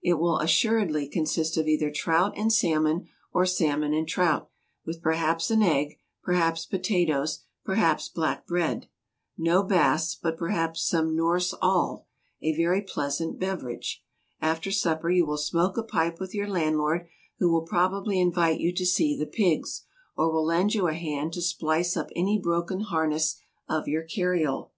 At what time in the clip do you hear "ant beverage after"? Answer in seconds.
13.20-14.70